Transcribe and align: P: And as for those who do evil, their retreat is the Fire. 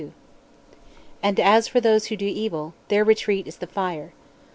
P: 0.01 0.13
And 1.21 1.39
as 1.39 1.67
for 1.67 1.79
those 1.79 2.07
who 2.07 2.15
do 2.15 2.25
evil, 2.25 2.73
their 2.87 3.03
retreat 3.03 3.45
is 3.47 3.57
the 3.57 3.67
Fire. 3.67 4.13